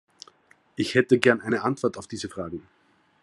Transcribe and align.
Ich 0.77 0.95
hätte 0.95 1.19
gern 1.19 1.41
eine 1.41 1.61
Antwort 1.61 1.95
auf 1.95 2.07
diese 2.07 2.27
Fragen. 2.27 2.67